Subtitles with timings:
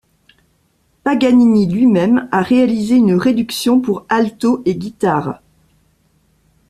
[1.03, 5.39] Paganini lui-même a réalisé une réduction pour alto et guitare.